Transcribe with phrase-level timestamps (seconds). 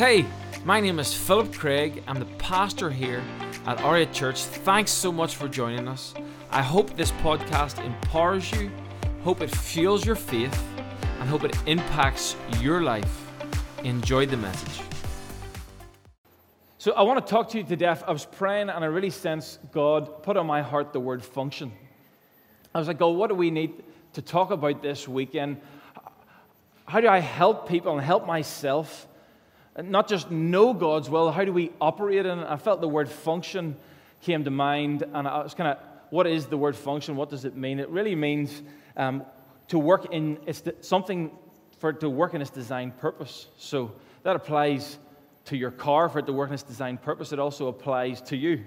[0.00, 0.24] Hey,
[0.64, 2.02] my name is Philip Craig.
[2.06, 3.22] I'm the pastor here
[3.66, 4.44] at Aria Church.
[4.44, 6.14] Thanks so much for joining us.
[6.50, 8.70] I hope this podcast empowers you,
[9.22, 10.58] hope it fuels your faith,
[11.18, 13.30] and hope it impacts your life.
[13.84, 14.80] Enjoy the message.
[16.78, 17.88] So I want to talk to you today.
[17.88, 21.72] I was praying and I really sense God put on my heart the word function.
[22.74, 25.60] I was like, God, what do we need to talk about this weekend?
[26.86, 29.06] How do I help people and help myself?
[29.78, 32.46] Not just know God's will, how do we operate in it?
[32.48, 33.76] I felt the word function
[34.22, 35.78] came to mind, and I was kind of,
[36.10, 37.16] what is the word function?
[37.16, 37.78] What does it mean?
[37.78, 38.62] It really means
[38.96, 39.24] um,
[39.68, 41.30] to work in it's something
[41.78, 43.46] for it to work in its design purpose.
[43.56, 43.92] So
[44.24, 44.98] that applies
[45.46, 47.32] to your car for it to work in its design purpose.
[47.32, 48.64] It also applies to you.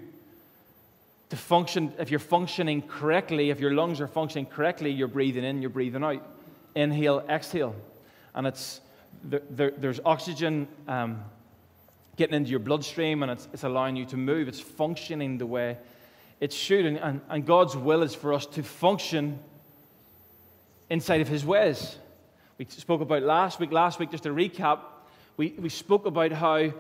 [1.30, 5.62] To function, if you're functioning correctly, if your lungs are functioning correctly, you're breathing in,
[5.62, 6.26] you're breathing out.
[6.76, 7.76] Inhale, exhale.
[8.34, 8.81] And it's
[9.23, 11.23] there, there, there's oxygen um,
[12.16, 14.47] getting into your bloodstream and it's, it's, allowing you to move.
[14.47, 15.78] It's functioning the way
[16.39, 16.86] it should.
[16.86, 19.39] And, and, and God's will is for us to function
[20.89, 21.97] inside of His ways.
[22.58, 23.72] We spoke about last week.
[23.72, 24.80] Last week, just to recap,
[25.38, 26.72] we, we spoke about how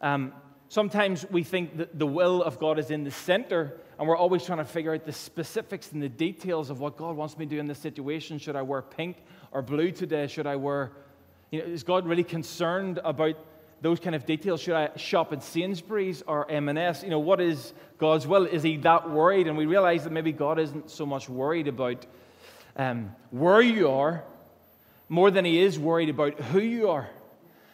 [0.00, 0.32] um,
[0.68, 4.44] sometimes we think that the will of God is in the center, and we're always
[4.44, 7.50] trying to figure out the specifics and the details of what God wants me to
[7.50, 8.38] do in this situation.
[8.38, 9.18] Should I wear pink
[9.52, 10.26] or blue today?
[10.26, 10.90] Should I wear
[11.52, 13.36] you know, is God really concerned about
[13.82, 14.62] those kind of details?
[14.62, 17.02] Should I shop at Sainsbury's or M&S?
[17.04, 18.46] You know, what is God's will?
[18.46, 19.46] Is he that worried?
[19.46, 22.06] And we realize that maybe God isn't so much worried about
[22.74, 24.24] um, where you are
[25.10, 27.10] more than he is worried about who you are.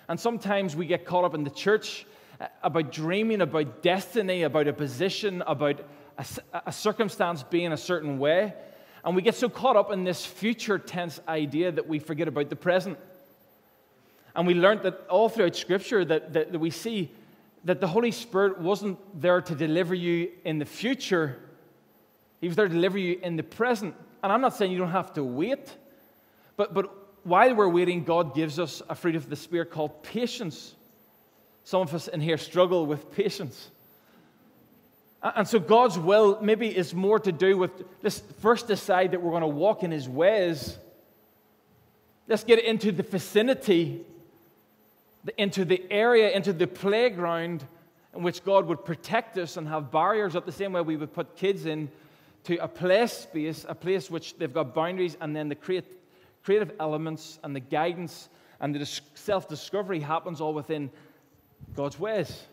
[0.08, 2.04] And sometimes we get caught up in the church
[2.40, 5.86] uh, about dreaming about destiny, about a position, about
[6.18, 6.26] a,
[6.66, 8.54] a circumstance being a certain way.
[9.04, 12.50] And we get so caught up in this future tense idea that we forget about
[12.50, 12.98] the present.
[14.38, 17.10] And we learned that all throughout Scripture that, that, that we see
[17.64, 21.40] that the Holy Spirit wasn't there to deliver you in the future,
[22.40, 23.96] He was there to deliver you in the present.
[24.22, 25.76] And I'm not saying you don't have to wait,
[26.56, 26.88] but, but
[27.24, 30.76] while we're waiting, God gives us a fruit of the Spirit called patience.
[31.64, 33.72] Some of us in here struggle with patience.
[35.20, 37.72] And so God's will maybe is more to do with
[38.04, 40.78] let's first decide that we're going to walk in His ways.
[42.28, 44.04] Let's get into the vicinity
[45.36, 47.64] into the area, into the playground
[48.14, 51.12] in which God would protect us and have barriers up the same way we would
[51.12, 51.90] put kids in
[52.44, 55.84] to a play space, a place which they've got boundaries, and then the create,
[56.42, 58.28] creative elements and the guidance
[58.60, 60.90] and the self discovery happens all within
[61.74, 62.44] God's ways.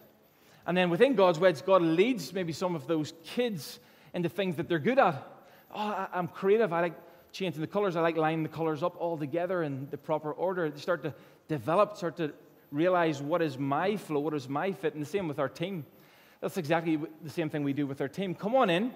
[0.67, 3.79] And then within God's ways, God leads maybe some of those kids
[4.13, 5.15] into things that they're good at.
[5.73, 6.73] Oh, I'm creative.
[6.73, 6.93] I like
[7.31, 7.95] changing the colors.
[7.95, 10.69] I like lining the colors up all together in the proper order.
[10.69, 11.13] They start to
[11.47, 12.33] develop, start to
[12.71, 15.85] realize what is my flow, what is my fit, and the same with our team.
[16.41, 18.35] That's exactly the same thing we do with our team.
[18.35, 18.91] Come on in,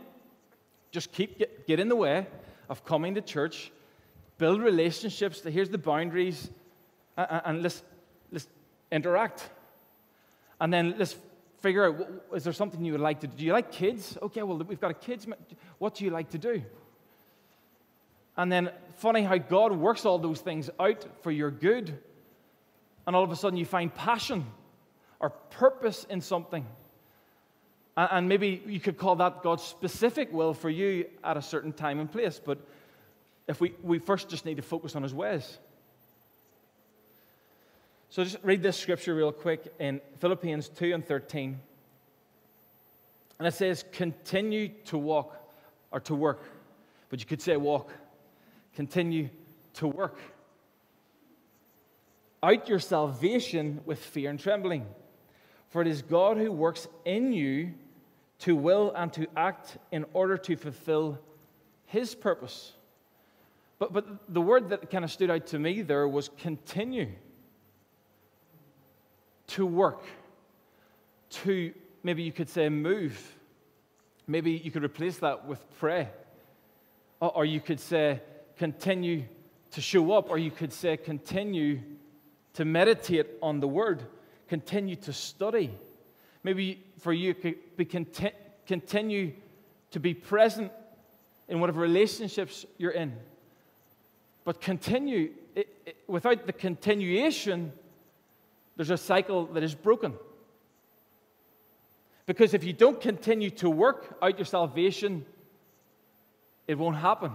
[0.91, 2.28] just keep get, get in the way
[2.69, 3.72] of coming to church,
[4.38, 5.41] build relationships.
[5.41, 6.50] Here's the boundaries,
[7.18, 7.81] and, and let's
[8.31, 8.47] let's
[8.91, 9.50] interact,
[10.59, 11.16] and then let's
[11.59, 13.38] figure out is there something you would like to do?
[13.38, 14.18] Do you like kids?
[14.22, 15.28] Okay, well we've got a kids.
[15.78, 16.62] What do you like to do?
[18.38, 21.97] And then funny how God works all those things out for your good
[23.09, 24.46] and all of a sudden you find passion
[25.20, 26.64] or purpose in something.
[27.97, 32.00] And maybe you could call that God's specific will for you at a certain time
[32.00, 32.40] and place.
[32.40, 32.59] But
[33.47, 35.58] if we, we first just need to focus on his ways.
[38.12, 41.59] So just read this scripture real quick in Philippians 2 and 13.
[43.40, 45.36] And it says, continue to walk
[45.90, 46.44] or to work.
[47.09, 47.91] But you could say walk.
[48.76, 49.30] Continue
[49.74, 50.20] to work
[52.41, 54.85] out your salvation with fear and trembling.
[55.69, 57.73] For it is God who works in you
[58.39, 61.19] to will and to act in order to fulfill
[61.85, 62.73] his purpose.
[63.78, 67.09] But, but the word that kind of stood out to me there was continue.
[69.47, 70.03] To work.
[71.29, 71.73] To,
[72.03, 73.35] maybe you could say, move.
[74.28, 76.09] Maybe you could replace that with pray.
[77.19, 78.22] Or, or you could say,
[78.58, 79.23] continue
[79.72, 80.29] to show up.
[80.29, 81.81] Or you could say, continue
[82.53, 84.03] to meditate on the Word,
[84.47, 85.72] continue to study.
[86.43, 87.34] Maybe for you,
[87.75, 87.85] be
[88.66, 89.34] continue
[89.91, 90.72] to be present
[91.47, 93.13] in whatever relationships you're in.
[94.43, 97.72] But continue, it, it, without the continuation,
[98.75, 100.13] there's a cycle that is broken.
[102.25, 105.25] Because if you don't continue to work out your salvation,
[106.67, 107.31] it won't happen.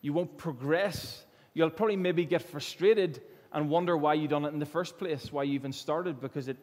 [0.00, 1.24] You won't progress.
[1.54, 3.20] You'll probably maybe get frustrated
[3.52, 6.48] and wonder why you done it in the first place, why you even started, because
[6.48, 6.56] it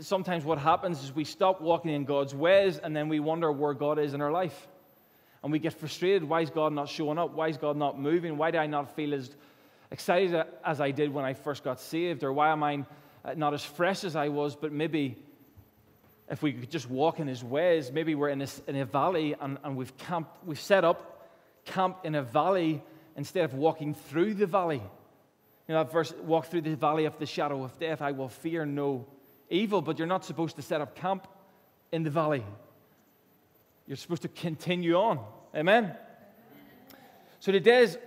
[0.00, 3.74] sometimes what happens is we stop walking in God's ways and then we wonder where
[3.74, 4.68] God is in our life.
[5.42, 6.24] And we get frustrated.
[6.24, 7.32] Why is God not showing up?
[7.32, 8.36] Why is God not moving?
[8.36, 9.30] Why do I not feel as
[9.90, 12.24] excited as I did when I first got saved?
[12.24, 12.84] Or why am I
[13.24, 14.56] uh, not as fresh as I was?
[14.56, 15.16] But maybe
[16.28, 19.58] if we could just walk in His ways, maybe we're in, in a valley and,
[19.62, 21.30] and we've camped, we've set up
[21.64, 22.82] camp in a valley
[23.16, 24.82] instead of walking through the valley.
[25.68, 28.30] You know, that verse, walk through the valley of the shadow of death, I will
[28.30, 29.06] fear no
[29.50, 31.28] evil, but you're not supposed to set up camp
[31.92, 32.42] in the valley.
[33.86, 35.20] You're supposed to continue on.
[35.54, 35.94] Amen?
[37.40, 37.98] So today's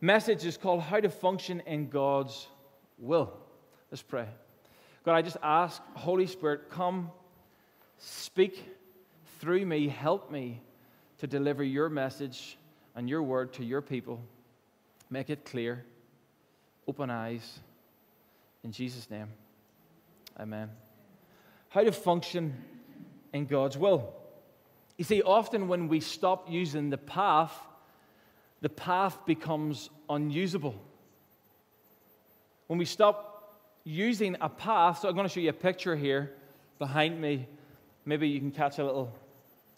[0.00, 2.48] message is called How to Function in God's
[2.98, 3.32] Will.
[3.90, 4.26] Let's pray.
[5.04, 7.10] God, I just ask, Holy Spirit, come,
[7.98, 8.62] speak
[9.38, 10.60] through me, help me
[11.18, 12.58] to deliver your message
[12.94, 14.20] and your word to your people.
[15.08, 15.84] Make it clear.
[16.86, 17.58] Open eyes.
[18.62, 19.28] In Jesus' name,
[20.38, 20.70] amen
[21.76, 22.54] how to function
[23.34, 24.14] in God's will.
[24.96, 27.52] You see, often when we stop using the path,
[28.62, 30.74] the path becomes unusable.
[32.68, 36.32] When we stop using a path, so I'm going to show you a picture here
[36.78, 37.46] behind me.
[38.06, 39.12] Maybe you can catch a little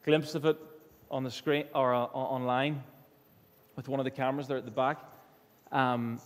[0.04, 0.56] glimpse of it
[1.10, 2.82] on the screen or uh, online
[3.74, 4.98] with one of the cameras there at the back.
[5.72, 6.20] Um,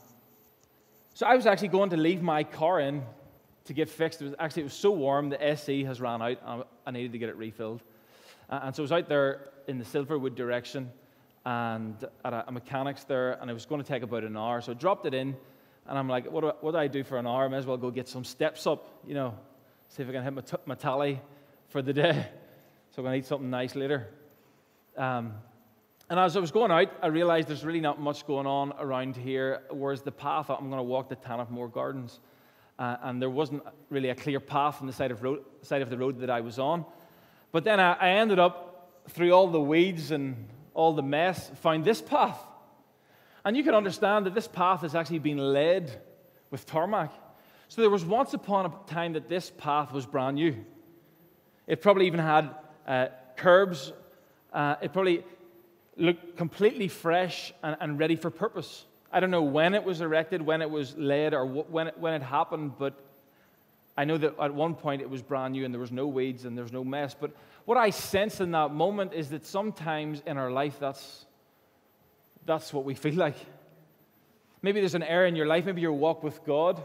[1.14, 3.02] so I was actually going to leave my car in
[3.64, 4.20] to get fixed.
[4.20, 6.68] It was actually it was so warm the AC has ran out.
[6.86, 7.82] I needed to get it refilled,
[8.48, 10.90] and so I was out there in the Silverwood direction,
[11.44, 14.60] and at a, mechanics there, and it was going to take about an hour.
[14.60, 15.36] So I dropped it in,
[15.86, 17.44] and I'm like, what do, I, what do I do for an hour?
[17.44, 19.34] I may as well go get some steps up, you know,
[19.88, 21.20] see if I can hit my, t- my tally
[21.68, 22.26] for the day.
[22.94, 24.06] So I'm to eat something nice later.
[24.98, 25.32] Um,
[26.12, 29.16] and as I was going out, I realized there's really not much going on around
[29.16, 32.20] here, whereas the path I'm going to walk to Tannaghmore Gardens
[32.78, 35.88] uh, and there wasn't really a clear path on the side of, road, side of
[35.88, 36.84] the road that I was on.
[37.50, 41.82] But then I, I ended up, through all the weeds and all the mess, found
[41.86, 42.38] this path.
[43.42, 45.90] And you can understand that this path has actually been laid
[46.50, 47.10] with tarmac.
[47.68, 50.62] So there was once upon a time that this path was brand new.
[51.66, 52.50] It probably even had
[52.86, 53.06] uh,
[53.38, 53.94] curbs.
[54.52, 55.24] Uh, it probably
[55.96, 58.84] looked completely fresh and, and ready for purpose.
[59.12, 62.14] I don't know when it was erected, when it was laid, or when it, when
[62.14, 62.94] it happened, but
[63.96, 66.44] I know that at one point it was brand new and there was no weeds
[66.44, 67.14] and there was no mess.
[67.18, 67.32] But
[67.66, 71.26] what I sense in that moment is that sometimes in our life that's,
[72.46, 73.36] that's what we feel like.
[74.62, 76.80] Maybe there's an area in your life, maybe your walk with God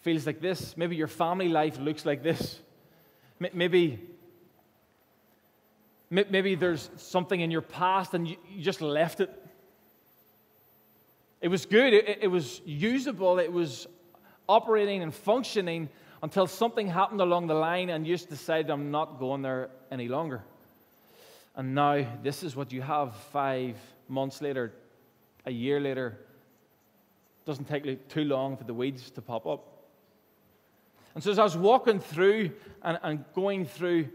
[0.00, 0.76] feels like this.
[0.76, 2.60] Maybe your family life looks like this.
[3.38, 4.00] Maybe,
[6.10, 9.30] maybe there's something in your past and you just left it
[11.40, 13.86] it was good, it, was usable, it was
[14.48, 15.88] operating and functioning
[16.22, 20.08] until something happened along the line and you just decided, I'm not going there any
[20.08, 20.42] longer.
[21.54, 23.76] And now this is what you have five
[24.08, 24.72] months later,
[25.44, 26.18] a year later.
[27.42, 29.64] It doesn't take too long for the weeds to pop up.
[31.14, 32.50] And so as I was walking through
[32.82, 34.08] and, and going through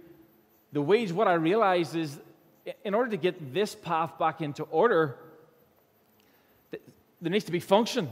[0.71, 2.17] the weeds, what I realized is
[2.83, 5.17] in order to get this path back into order,
[7.21, 8.05] there needs to be function.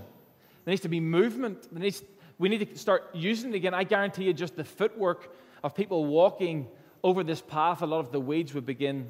[0.66, 1.68] There needs to be movement.
[1.72, 2.04] There needs,
[2.38, 3.74] we need to start using it again.
[3.74, 6.68] I guarantee you, just the footwork of people walking
[7.04, 9.10] over this path, a lot of the weeds would begin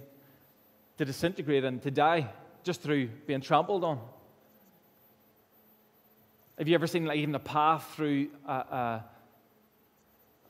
[0.98, 2.30] to disintegrate and to die
[2.64, 4.00] just through being trampled on.
[6.58, 9.02] Have you ever seen like even a path through uh, uh,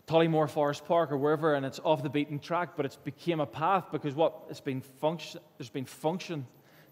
[0.10, 3.46] Tollymore Forest Park or wherever, and it's off the beaten track, but it's became a
[3.46, 5.40] path because what it's been function.
[5.58, 6.48] There's been function.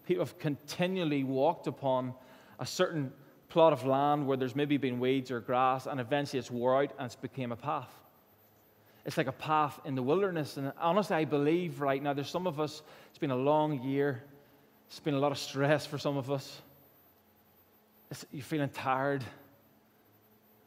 [0.06, 2.14] People have continually walked upon
[2.60, 3.12] a certain
[3.48, 6.92] plot of land where there's maybe been weeds or grass, and eventually it's wore out
[6.96, 7.90] and it's became a path.
[9.04, 10.56] It's like a path in the wilderness.
[10.56, 14.22] And honestly, I believe right now there's some of us, it's been a long year,
[14.86, 16.62] it's been a lot of stress for some of us.
[18.12, 19.24] It's, you're feeling tired.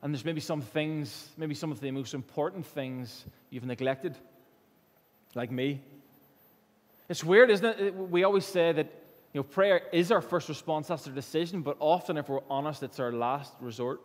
[0.01, 4.15] And there's maybe some things, maybe some of the most important things you've neglected,
[5.35, 5.81] like me.
[7.07, 7.95] It's weird, isn't it?
[7.95, 8.87] We always say that
[9.33, 12.83] you know, prayer is our first response after a decision, but often, if we're honest,
[12.83, 14.01] it's our last resort.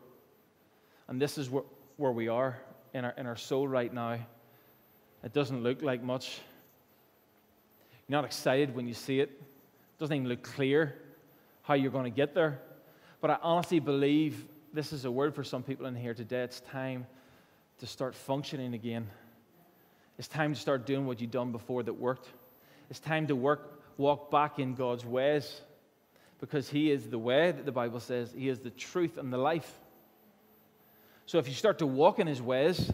[1.09, 1.65] And this is where,
[1.97, 2.59] where we are
[2.95, 4.19] in our, in our soul right now.
[5.25, 6.41] It doesn't look like much.
[8.07, 9.31] You're not excited when you see it.
[9.31, 10.95] It doesn't even look clear
[11.63, 12.61] how you're going to get there.
[13.21, 14.45] But I honestly believe
[14.77, 16.43] this is a word for some people in here today.
[16.43, 17.07] It's time
[17.79, 19.09] to start functioning again.
[20.19, 22.29] It's time to start doing what you've done before that worked.
[22.91, 25.63] It's time to work walk back in God's ways
[26.41, 29.39] because He is the way that the Bible says, He is the truth and the
[29.39, 29.73] life.
[31.25, 32.93] So if you start to walk in his ways,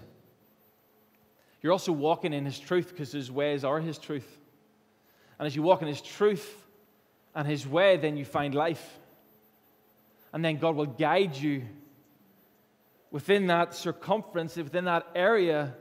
[1.62, 4.38] you're also walking in his truth because his ways are his truth.
[5.36, 6.64] And as you walk in his truth
[7.34, 9.00] and his way, then you find life.
[10.32, 11.62] And then God will guide you
[13.10, 15.74] within that circumference, within that area,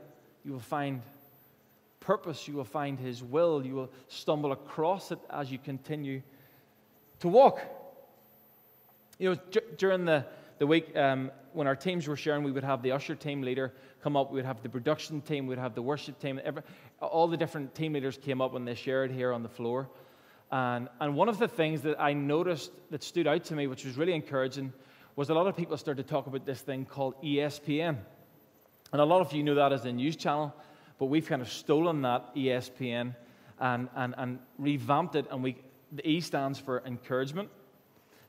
[0.44, 1.02] you will find
[2.00, 6.22] purpose, you will find His will, you will stumble across it as you continue
[7.20, 7.60] to walk.
[9.18, 10.26] You know, d- during the,
[10.58, 13.72] the week um, when our teams were sharing, we would have the usher team leader
[14.02, 16.62] come up, we would have the production team, we'd have the worship team, every,
[17.00, 19.88] all the different team leaders came up and they shared here on the floor.
[20.52, 23.86] And, and one of the things that I noticed that stood out to me, which
[23.86, 24.72] was really encouraging,
[25.16, 27.96] was a lot of people started to talk about this thing called ESPN.
[28.92, 30.54] And a lot of you know that as a news channel,
[30.98, 33.16] but we've kind of stolen that ESPN
[33.58, 35.26] and, and, and revamped it.
[35.30, 35.56] And we,
[35.90, 37.48] the E stands for encouragement,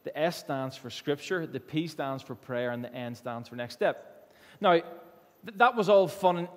[0.06, 3.56] the S stands for scripture, the P stands for prayer, and the N stands for
[3.58, 4.32] next step.
[4.62, 4.84] Now, th-
[5.58, 6.48] that was all fun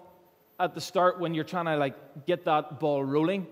[0.60, 3.48] at the start when you're trying to like get that ball rolling.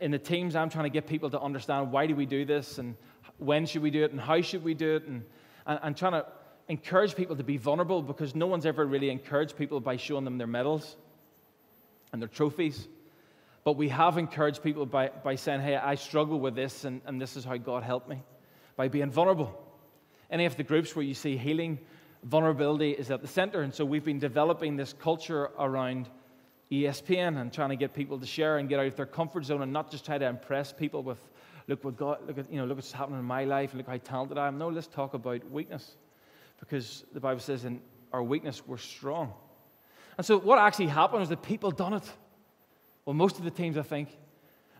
[0.00, 2.78] In the teams, I'm trying to get people to understand why do we do this
[2.78, 2.96] and
[3.38, 5.24] when should we do it and how should we do it and
[5.68, 6.26] and, and trying to
[6.68, 10.38] encourage people to be vulnerable because no one's ever really encouraged people by showing them
[10.38, 10.96] their medals
[12.12, 12.88] and their trophies.
[13.64, 17.20] But we have encouraged people by, by saying, hey, I struggle with this, and, and
[17.20, 18.22] this is how God helped me,
[18.76, 19.62] by being vulnerable.
[20.30, 21.78] Any of the groups where you see healing,
[22.22, 23.60] vulnerability is at the center.
[23.60, 26.08] And so we've been developing this culture around
[26.70, 29.62] ESPN and trying to get people to share and get out of their comfort zone
[29.62, 31.18] and not just try to impress people with
[31.68, 33.86] look what God, look at, you know, look what's happening in my life, and look
[33.86, 34.58] how talented I am.
[34.58, 35.96] No, let's talk about weakness.
[36.58, 37.80] Because the Bible says in
[38.12, 39.32] our weakness we're strong.
[40.16, 42.10] And so what actually happened was that people done it.
[43.04, 44.08] Well, most of the teams, I think.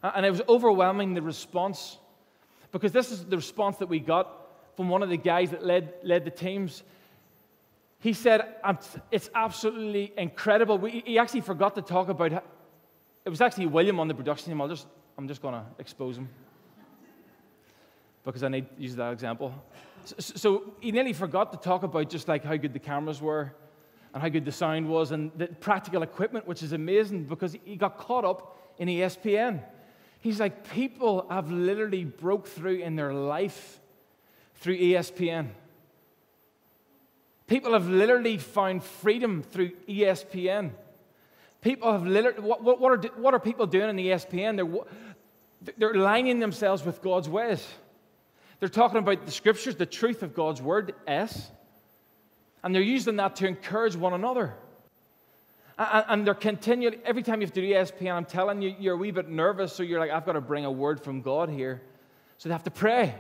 [0.03, 1.99] And it was overwhelming the response.
[2.73, 5.95] Because this is the response that we got from one of the guys that led,
[6.03, 6.83] led the teams.
[8.01, 8.57] He said,
[9.11, 10.79] It's absolutely incredible.
[10.79, 14.61] We, he actually forgot to talk about it was actually William on the production team.
[14.63, 14.87] I'll just,
[15.19, 16.31] I'm just going to expose him
[18.25, 19.53] because I need to use that example.
[20.05, 23.53] So, so, he nearly forgot to talk about just like how good the cameras were
[24.15, 27.77] and how good the sound was and the practical equipment, which is amazing because he
[27.77, 29.63] got caught up in ESPN.
[30.21, 33.81] He's like, people have literally broke through in their life
[34.55, 35.49] through ESPN.
[37.49, 40.71] People have literally found freedom through ESPN.
[41.63, 44.57] People have literally, what, what, what, are, what are people doing in ESPN?
[44.57, 47.67] They're, they're aligning themselves with God's ways.
[48.61, 51.51] They're talking about the scriptures, the truth of God's word, S,
[52.63, 54.53] and they're using that to encourage one another.
[55.79, 58.97] And they're continually, every time you have to do ESPN, I'm telling you, you're a
[58.97, 61.81] wee bit nervous, so you're like, I've got to bring a word from God here.
[62.37, 63.15] So they have to pray.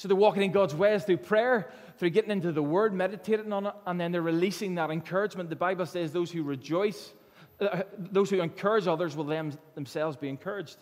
[0.00, 3.66] So they're walking in God's ways through prayer, through getting into the word, meditating on
[3.66, 5.50] it, and then they're releasing that encouragement.
[5.50, 7.12] The Bible says those who rejoice,
[7.60, 10.78] uh, those who encourage others will them, themselves be encouraged.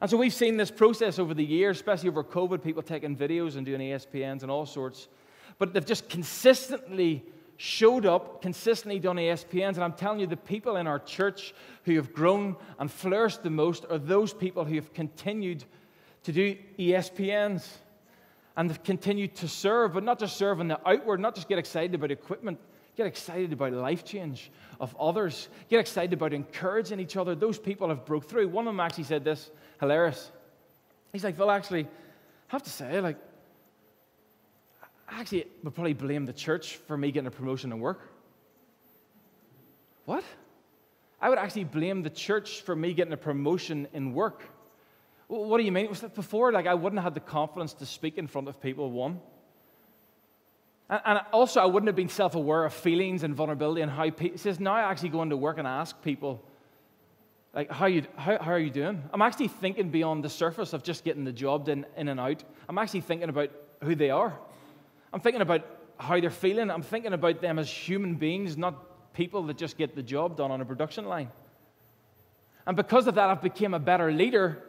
[0.00, 3.56] And so we've seen this process over the years, especially over COVID, people taking videos
[3.56, 5.08] and doing ESPNs and all sorts.
[5.58, 7.24] But they've just consistently
[7.56, 9.74] showed up, consistently done ESPNs.
[9.74, 11.54] And I'm telling you, the people in our church
[11.86, 15.64] who have grown and flourished the most are those people who have continued
[16.22, 17.66] to do ESPNs
[18.56, 21.58] and have continued to serve, but not just serve in the outward, not just get
[21.58, 22.58] excited about equipment,
[22.96, 27.34] get excited about life change of others, get excited about encouraging each other.
[27.34, 28.48] Those people have broke through.
[28.48, 30.30] One of them actually said this hilarious.
[31.12, 31.88] He's like, Well, actually, I
[32.48, 33.16] have to say, like,
[35.08, 38.08] I actually would probably blame the church for me getting a promotion in work.
[40.04, 40.24] What?
[41.20, 44.42] I would actually blame the church for me getting a promotion in work.
[45.32, 45.88] What do you mean?
[45.88, 46.52] Was before?
[46.52, 49.18] Like, I wouldn't have had the confidence to speak in front of people, one.
[50.90, 54.36] And, also, I wouldn't have been self aware of feelings and vulnerability and how people.
[54.36, 56.44] Says, now I actually go into work and ask people,
[57.54, 59.02] like, how, you, how, how are you doing?
[59.10, 62.44] I'm actually thinking beyond the surface of just getting the job done in and out.
[62.68, 63.50] I'm actually thinking about
[63.82, 64.38] who they are.
[65.14, 66.70] I'm thinking about how they're feeling.
[66.70, 70.50] I'm thinking about them as human beings, not people that just get the job done
[70.50, 71.30] on a production line.
[72.66, 74.62] And because of that, I've become a better leader.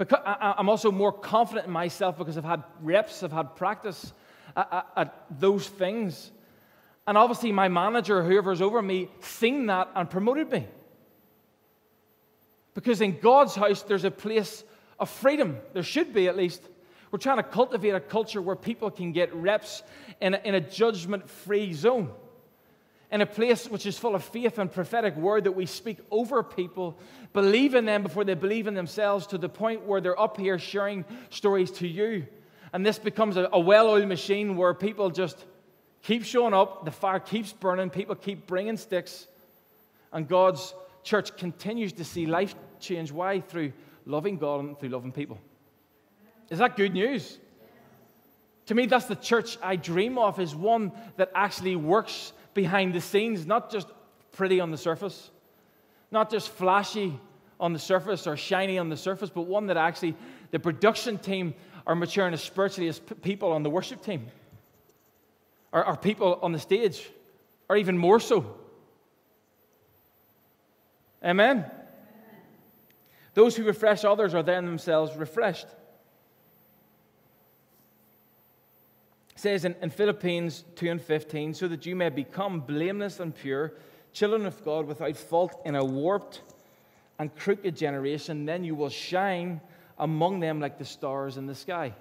[0.00, 4.14] Because I'm also more confident in myself because I've had reps, I've had practice
[4.56, 6.30] at, at, at those things.
[7.06, 10.66] And obviously, my manager, whoever's over me, seen that and promoted me.
[12.72, 14.64] Because in God's house, there's a place
[14.98, 15.58] of freedom.
[15.74, 16.62] There should be, at least.
[17.10, 19.82] We're trying to cultivate a culture where people can get reps
[20.18, 22.10] in a, in a judgment free zone.
[23.12, 26.42] In a place which is full of faith and prophetic word that we speak over
[26.44, 26.96] people,
[27.32, 30.58] believe in them before they believe in themselves to the point where they're up here
[30.58, 32.26] sharing stories to you.
[32.72, 35.44] And this becomes a, well oiled machine where people just
[36.02, 39.26] keep showing up, the fire keeps burning, people keep bringing sticks,
[40.12, 43.10] and God's church continues to see life change.
[43.10, 43.40] Why?
[43.40, 43.72] Through
[44.06, 45.38] loving God and through loving people.
[46.48, 47.38] Is that good news?
[48.66, 53.00] To me, that's the church I dream of, is one that actually works behind the
[53.00, 53.88] scenes, not just
[54.32, 55.30] pretty on the surface,
[56.10, 57.18] not just flashy
[57.58, 60.14] on the surface or shiny on the surface, but one that actually
[60.50, 61.54] the production team
[61.86, 64.26] are maturing as spiritually as people on the worship team,
[65.72, 67.08] or, or people on the stage,
[67.68, 68.56] or even more so.
[71.24, 71.64] Amen.
[73.34, 75.66] Those who refresh others are then themselves refreshed.
[79.40, 83.72] Says in, in Philippians 2 and 15, so that you may become blameless and pure,
[84.12, 86.42] children of God without fault in a warped
[87.18, 89.60] and crooked generation, then you will shine
[89.98, 91.94] among them like the stars in the sky.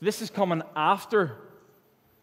[0.00, 1.36] This is coming after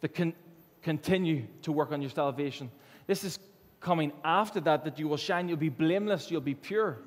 [0.01, 0.33] the con-
[0.81, 2.71] continue to work on your salvation.
[3.07, 3.37] This is
[3.79, 6.97] coming after that, that you will shine, you'll be blameless, you'll be pure.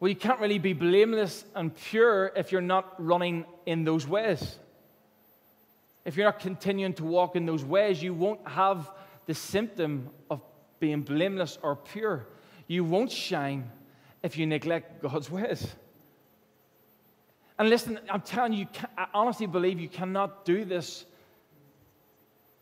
[0.00, 4.58] Well, you can't really be blameless and pure if you're not running in those ways.
[6.04, 8.90] If you're not continuing to walk in those ways, you won't have
[9.26, 10.40] the symptom of
[10.80, 12.26] being blameless or pure.
[12.66, 13.70] You won't shine
[14.22, 15.66] if you neglect God's ways.
[17.58, 18.66] And listen, I'm telling you,
[18.98, 21.04] I honestly believe you cannot do this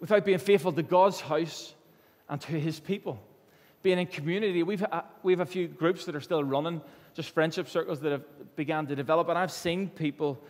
[0.00, 1.75] without being faithful to God's house
[2.28, 3.23] and to his people.
[3.82, 6.82] Being in community, we've, uh, we have a few groups that are still running
[7.14, 9.28] just friendship circles that have began to develop.
[9.28, 10.42] And I've seen people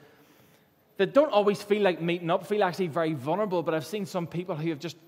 [1.00, 4.26] that don't always feel like meeting up, feel actually very vulnerable, but I've seen some
[4.26, 4.98] people who have just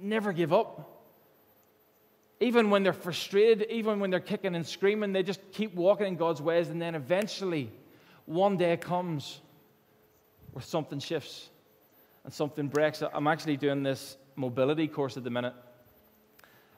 [0.00, 1.00] never give up.
[2.40, 6.16] Even when they're frustrated, even when they're kicking and screaming, they just keep walking in
[6.16, 7.70] God's ways, and then eventually
[8.24, 9.38] one day comes
[10.50, 11.50] where something shifts
[12.24, 13.00] and something breaks.
[13.00, 15.54] I'm actually doing this mobility course at the minute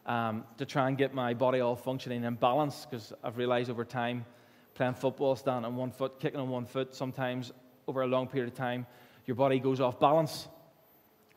[0.04, 3.86] um, to try and get my body all functioning and balanced because I've realized over
[3.86, 4.26] time,
[4.74, 7.52] playing football, standing on one foot, kicking on one foot, sometimes
[7.88, 8.86] over a long period of time,
[9.26, 10.46] your body goes off balance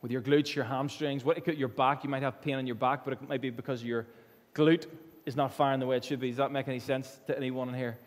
[0.02, 2.04] with your glutes, your hamstrings, what, your back.
[2.04, 4.06] You might have pain in your back, but it might be because your
[4.54, 4.86] glute
[5.26, 6.28] is not firing the way it should be.
[6.28, 7.98] Does that make any sense to anyone in here?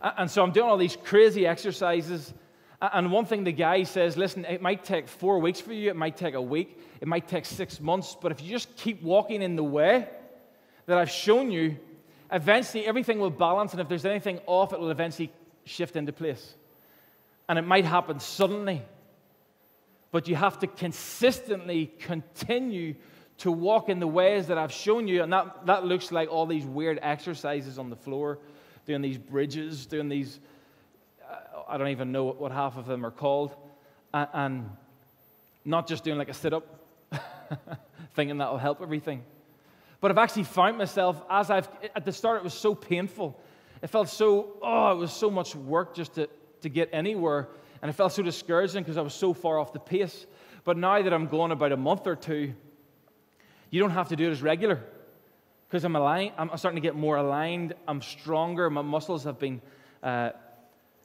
[0.00, 2.32] And so I'm doing all these crazy exercises
[2.82, 5.96] and one thing the guy says listen, it might take four weeks for you, it
[5.96, 9.40] might take a week, it might take six months, but if you just keep walking
[9.40, 10.08] in the way
[10.86, 11.76] that I've shown you,
[12.32, 15.32] eventually everything will balance, and if there's anything off, it will eventually
[15.64, 16.54] shift into place.
[17.48, 18.82] And it might happen suddenly,
[20.10, 22.94] but you have to consistently continue
[23.38, 26.46] to walk in the ways that I've shown you, and that, that looks like all
[26.46, 28.38] these weird exercises on the floor,
[28.86, 30.38] doing these bridges, doing these
[31.32, 33.54] uh, I don't even know what half of them are called,
[34.12, 34.70] and, and
[35.64, 36.80] not just doing like a sit up,
[38.14, 39.24] thinking that'll help everything.
[40.00, 43.40] But I've actually found myself, as I've, at the start, it was so painful.
[43.82, 46.28] It felt so, oh, it was so much work just to,
[46.62, 47.48] to get anywhere.
[47.80, 50.26] And it felt so discouraging because I was so far off the pace.
[50.64, 52.54] But now that I'm going about a month or two,
[53.70, 54.80] you don't have to do it as regular
[55.68, 57.74] because I'm, I'm starting to get more aligned.
[57.88, 58.68] I'm stronger.
[58.68, 59.60] My muscles have been
[60.02, 60.30] uh,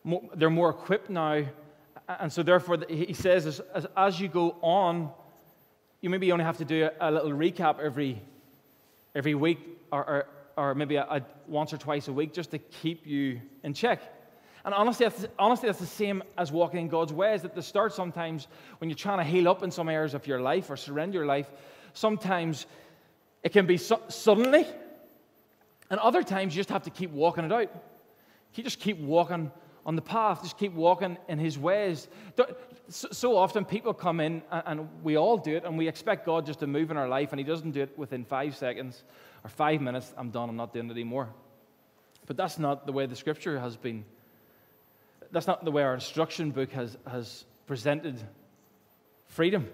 [0.03, 1.43] more, they're more equipped now.
[2.07, 5.11] And so, therefore, he says, as, as, as you go on,
[6.01, 8.21] you maybe only have to do a, a little recap every,
[9.15, 9.59] every week
[9.91, 13.41] or, or, or maybe a, a, once or twice a week just to keep you
[13.63, 14.01] in check.
[14.65, 17.45] And honestly that's, honestly, that's the same as walking in God's ways.
[17.45, 18.47] At the start, sometimes
[18.79, 21.25] when you're trying to heal up in some areas of your life or surrender your
[21.25, 21.49] life,
[21.93, 22.65] sometimes
[23.43, 24.65] it can be su- suddenly,
[25.89, 27.69] and other times you just have to keep walking it out.
[28.55, 29.51] You just keep walking
[29.85, 32.07] on the path, just keep walking in His ways.
[32.89, 36.59] So often people come in, and we all do it, and we expect God just
[36.59, 39.03] to move in our life, and He doesn't do it within five seconds
[39.45, 40.13] or five minutes.
[40.17, 41.29] I'm done, I'm not doing it anymore.
[42.25, 44.03] But that's not the way the scripture has been.
[45.31, 48.17] That's not the way our instruction book has, has presented
[49.27, 49.67] freedom.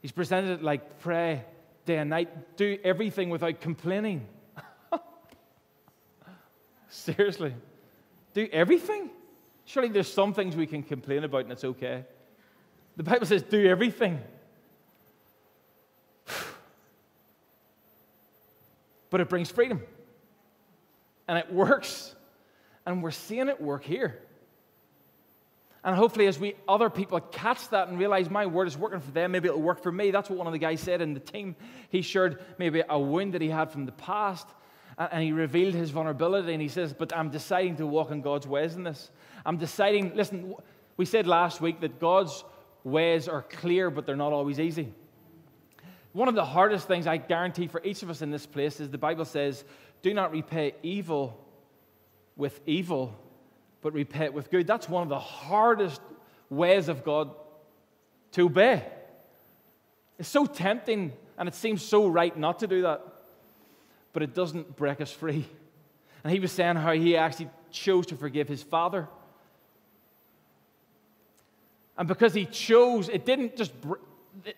[0.00, 1.44] He's presented it like pray
[1.84, 4.26] day and night, do everything without complaining.
[6.88, 7.54] Seriously.
[8.34, 9.10] Do everything?
[9.64, 12.04] Surely there's some things we can complain about and it's okay.
[12.96, 14.20] The Bible says, do everything.
[19.10, 19.82] but it brings freedom.
[21.26, 22.14] And it works.
[22.86, 24.18] And we're seeing it work here.
[25.84, 29.10] And hopefully, as we other people catch that and realize my word is working for
[29.10, 30.12] them, maybe it'll work for me.
[30.12, 31.56] That's what one of the guys said in the team.
[31.90, 34.46] He shared maybe a wound that he had from the past
[34.98, 38.46] and he revealed his vulnerability and he says, But I'm deciding to walk in God's
[38.46, 39.10] ways in this.
[39.44, 40.54] I'm deciding, listen,
[40.96, 42.44] we said last week that God's
[42.84, 44.92] ways are clear, but they're not always easy.
[46.12, 48.90] One of the hardest things I guarantee for each of us in this place is
[48.90, 49.64] the Bible says,
[50.02, 51.42] do not repay evil
[52.36, 53.14] with evil,
[53.82, 54.66] but repay it with good.
[54.66, 56.00] That's one of the hardest
[56.50, 57.30] ways of God
[58.32, 58.84] to obey.
[60.18, 63.02] It's so tempting and it seems so right not to do that,
[64.12, 65.46] but it doesn't break us free.
[66.22, 69.08] And he was saying how he actually chose to forgive his father.
[71.98, 73.72] And because he chose, it didn't just,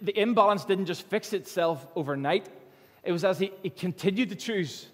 [0.01, 2.49] the imbalance didn't just fix itself overnight.
[3.03, 4.87] It was as he, he continued to choose.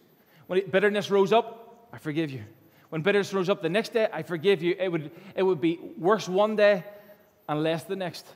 [0.46, 2.42] When bitterness rose up, I forgive you.
[2.90, 4.76] When bitterness rose up the next day, I forgive you.
[4.78, 6.84] It would, it would be worse one day
[7.48, 8.26] and less the next.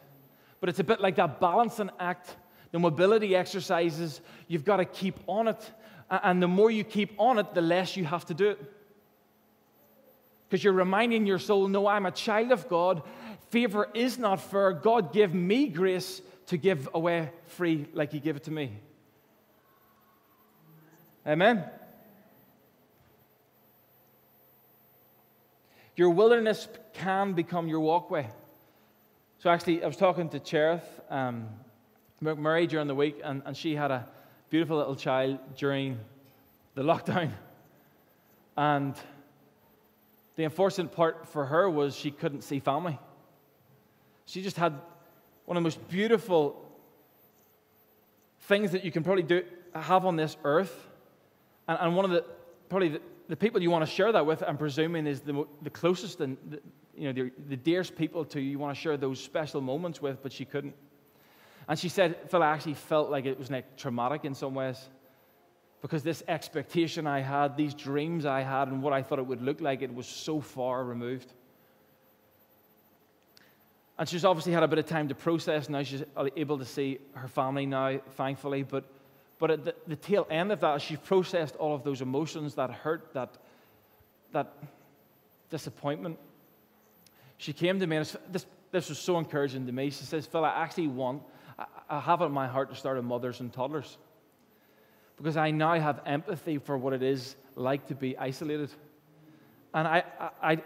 [0.61, 2.35] But it's a bit like that balancing act,
[2.73, 4.21] the mobility exercises.
[4.49, 5.71] You've got to keep on it.
[6.09, 8.73] And the more you keep on it, the less you have to do it.
[10.49, 13.03] Because you're reminding your soul, no, I'm a child of God.
[13.51, 14.73] Favor is not fair.
[14.73, 18.73] God give me grace to give away free like He gave it to me.
[21.27, 21.65] Amen.
[25.97, 28.29] Your wilderness can become your walkway.
[29.39, 31.47] So, actually, I was talking to Cherith um,
[32.23, 34.07] McMurray during the week, and, and she had a
[34.51, 35.99] beautiful little child during
[36.75, 37.31] the lockdown.
[38.57, 38.95] And
[40.37, 42.99] the unfortunate part for her was she couldn't see family.
[44.27, 44.73] She just had
[45.45, 46.61] one of the most beautiful
[48.43, 49.43] things that you can probably do,
[49.75, 50.89] have on this earth.
[51.69, 52.25] And, and one of the,
[52.69, 55.71] probably the, the people you want to share that with, I'm presuming, is the, the
[55.71, 56.61] closest and the,
[56.97, 60.01] you know, the, the dearest people to you, you want to share those special moments
[60.01, 60.75] with, but she couldn't.
[61.69, 64.79] And she said, Phil, I actually felt like it was like traumatic in some ways
[65.85, 69.43] because this expectation I had, these dreams I had, and what I thought it would
[69.43, 71.33] look like, it was so far removed.
[73.99, 75.69] And she's obviously had a bit of time to process.
[75.69, 76.03] Now she's
[76.37, 78.63] able to see her family now, thankfully.
[78.63, 78.85] But
[79.45, 82.55] but at the, the tail end of that, as she processed all of those emotions,
[82.55, 83.37] that hurt, that,
[84.33, 84.55] that
[85.51, 86.19] disappointment.
[87.37, 89.91] She came to me, and this, this was so encouraging to me.
[89.91, 91.25] She says, Phil, I actually want,
[91.59, 93.99] I, I have it in my heart to start a mothers and toddlers
[95.19, 98.71] because I now have empathy for what it is like to be isolated.
[99.75, 100.05] And I,
[100.43, 100.63] I,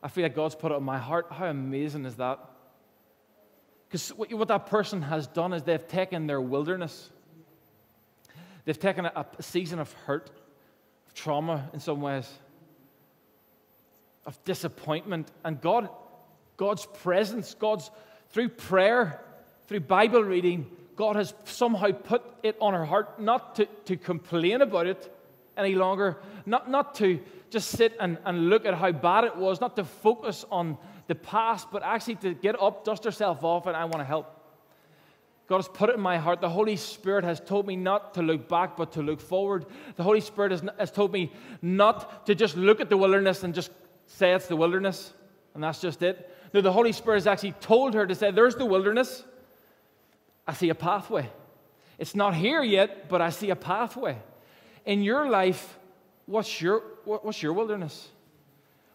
[0.00, 1.26] I feel like God's put it in my heart.
[1.28, 2.38] How amazing is that?
[3.88, 7.10] Because what that person has done is they've taken their wilderness
[8.64, 10.30] They've taken a, a season of hurt,
[11.06, 12.30] of trauma in some ways,
[14.26, 15.30] of disappointment.
[15.44, 15.88] And God,
[16.56, 17.90] God's presence, God's
[18.30, 19.20] through prayer,
[19.66, 24.60] through Bible reading, God has somehow put it on her heart not to, to complain
[24.60, 25.12] about it
[25.56, 27.20] any longer, not, not to
[27.50, 31.14] just sit and, and look at how bad it was, not to focus on the
[31.14, 34.41] past, but actually to get up, dust herself off, and I want to help.
[35.48, 36.40] God has put it in my heart.
[36.40, 39.66] The Holy Spirit has told me not to look back, but to look forward.
[39.96, 43.54] The Holy Spirit has, has told me not to just look at the wilderness and
[43.54, 43.70] just
[44.06, 45.12] say it's the wilderness,
[45.54, 46.30] and that's just it.
[46.54, 49.24] No, the Holy Spirit has actually told her to say, There's the wilderness.
[50.46, 51.28] I see a pathway.
[51.98, 54.18] It's not here yet, but I see a pathway.
[54.84, 55.78] In your life,
[56.26, 58.08] what's your, what's your wilderness?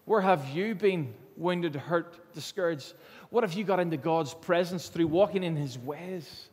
[0.05, 2.93] Where have you been wounded, hurt, discouraged?
[3.29, 6.47] What have you got into God's presence through walking in His ways,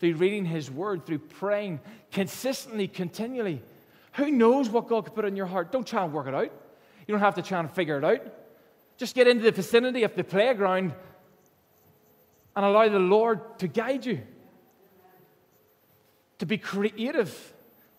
[0.00, 1.80] through reading His Word, through praying
[2.12, 3.62] consistently, continually?
[4.14, 5.72] Who knows what God could put in your heart?
[5.72, 6.52] Don't try and work it out.
[7.06, 8.22] You don't have to try and figure it out.
[8.96, 10.94] Just get into the vicinity of the playground
[12.56, 14.20] and allow the Lord to guide you,
[16.38, 17.52] to be creative,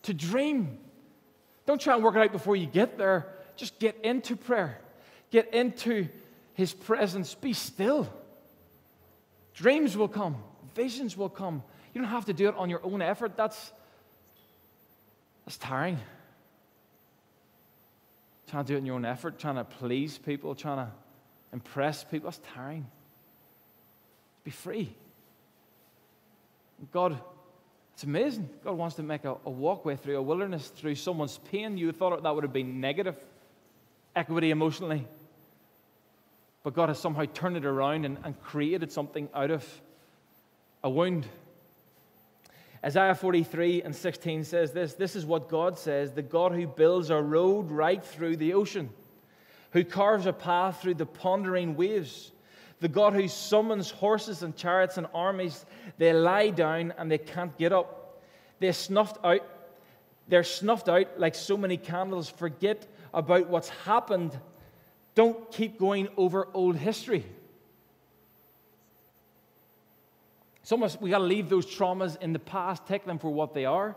[0.04, 0.80] to dream.
[1.66, 3.28] Don't try and work it out before you get there.
[3.56, 4.80] Just get into prayer,
[5.32, 6.08] get into
[6.56, 8.12] his presence, be still.
[9.54, 10.38] Dreams will come,
[10.74, 11.64] visions will come.
[11.94, 13.38] You don't have to do it on your own effort.
[13.38, 13.72] That's,
[15.46, 16.00] that's tiring.
[18.48, 20.92] Trying to do it in your own effort, trying to please people, trying to
[21.54, 22.86] impress people, that's tiring.
[24.44, 24.94] Be free.
[26.92, 27.18] God,
[27.94, 28.50] it's amazing.
[28.64, 31.78] God wants to make a, a walkway through a wilderness, through someone's pain.
[31.78, 33.18] You thought that would have been negative,
[34.16, 35.08] equity emotionally.
[36.66, 39.64] But God has somehow turned it around and, and created something out of
[40.84, 41.28] a wound.
[42.84, 47.12] Isaiah 43 and 16 says this This is what God says the God who builds
[47.12, 48.90] a road right through the ocean,
[49.74, 52.32] who carves a path through the pondering waves,
[52.80, 55.68] the God who summons horses and chariots and armies.
[56.00, 58.24] They lie down and they can't get up.
[58.60, 59.48] They're snuffed out.
[60.28, 62.28] They're snuffed out like so many candles.
[62.28, 64.36] Forget about what's happened
[65.16, 67.26] don't keep going over old history.
[70.62, 73.54] It's almost, we got to leave those traumas in the past, take them for what
[73.54, 73.96] they are.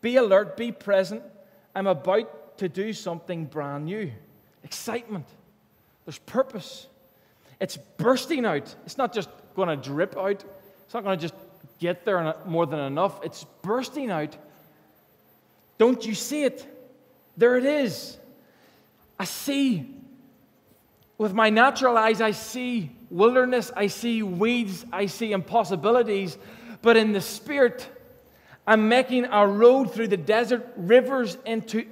[0.00, 1.22] Be alert, be present.
[1.74, 4.10] I'm about to do something brand new.
[4.64, 5.26] Excitement.
[6.04, 6.86] There's purpose.
[7.60, 8.74] It's bursting out.
[8.86, 10.44] It's not just going to drip out.
[10.84, 11.34] It's not going to just
[11.78, 13.22] get there more than enough.
[13.24, 14.36] It's bursting out.
[15.78, 16.66] Don't you see it?
[17.36, 18.16] There it is.
[19.18, 19.86] I see.
[21.16, 26.36] With my natural eyes, I see wilderness, I see weeds, I see impossibilities.
[26.82, 27.88] But in the spirit,
[28.66, 31.86] I'm making a road through the desert, rivers into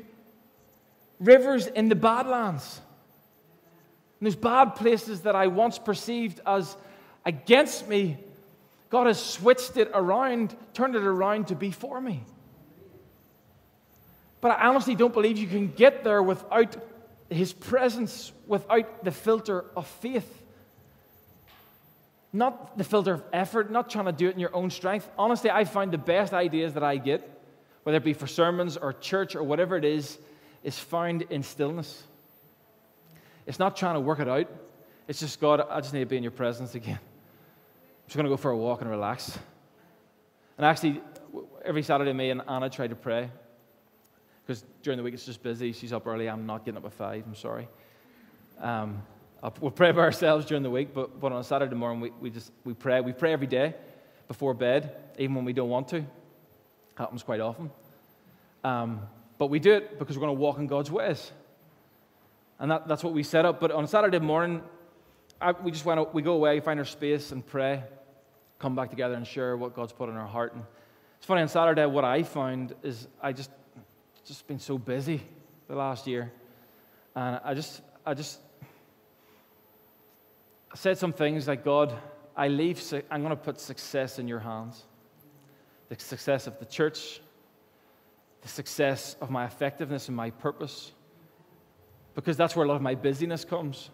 [1.20, 2.80] rivers in the badlands.
[4.18, 6.76] And those bad places that I once perceived as
[7.24, 8.18] against me,
[8.90, 12.24] God has switched it around, turned it around to be for me.
[14.40, 16.76] But I honestly don't believe you can get there without
[17.32, 20.42] His presence, without the filter of faith.
[22.32, 25.08] Not the filter of effort, not trying to do it in your own strength.
[25.18, 27.28] Honestly, I find the best ideas that I get,
[27.82, 30.18] whether it be for sermons or church or whatever it is,
[30.64, 32.04] is found in stillness.
[33.46, 34.48] It's not trying to work it out.
[35.08, 36.98] It's just, God, I just need to be in your presence again.
[36.98, 39.38] I'm just going to go for a walk and relax.
[40.56, 41.00] And actually,
[41.64, 43.30] every Saturday, me and Anna try to pray
[44.52, 45.72] because during the week it's just busy.
[45.72, 46.28] She's up early.
[46.28, 47.24] I'm not getting up at five.
[47.26, 47.68] I'm sorry.
[48.60, 49.02] Um,
[49.62, 52.28] we'll pray by ourselves during the week, but, but on a Saturday morning, we, we
[52.28, 53.00] just we pray.
[53.00, 53.74] We pray every day
[54.28, 56.04] before bed, even when we don't want to.
[56.96, 57.70] Happens quite often.
[58.62, 59.00] Um,
[59.38, 61.32] but we do it because we're going to walk in God's ways.
[62.58, 63.58] And that, that's what we set up.
[63.58, 64.60] But on Saturday morning,
[65.40, 67.84] I, we just went we go away, find our space and pray,
[68.58, 70.52] come back together and share what God's put in our heart.
[70.52, 70.62] And
[71.16, 73.50] it's funny, on Saturday, what I found is I just,
[74.24, 75.22] just been so busy
[75.68, 76.32] the last year.
[77.14, 78.38] And I just, I just
[80.74, 81.94] said some things like, God,
[82.36, 84.82] I leave, I'm going to put success in your hands.
[85.88, 87.20] The success of the church,
[88.40, 90.92] the success of my effectiveness and my purpose.
[92.14, 93.90] Because that's where a lot of my busyness comes,